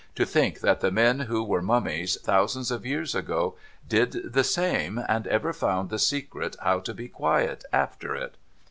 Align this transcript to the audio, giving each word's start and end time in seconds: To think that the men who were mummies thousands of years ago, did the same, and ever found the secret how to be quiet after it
To 0.15 0.25
think 0.25 0.61
that 0.61 0.79
the 0.81 0.89
men 0.89 1.19
who 1.19 1.43
were 1.43 1.61
mummies 1.61 2.19
thousands 2.21 2.71
of 2.71 2.87
years 2.87 3.13
ago, 3.13 3.53
did 3.87 4.33
the 4.33 4.43
same, 4.43 4.99
and 5.07 5.27
ever 5.27 5.53
found 5.53 5.91
the 5.91 5.99
secret 5.99 6.55
how 6.59 6.79
to 6.79 6.93
be 6.95 7.07
quiet 7.07 7.63
after 7.71 8.15
it 8.15 8.35